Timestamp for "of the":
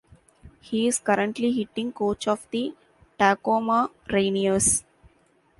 2.27-2.73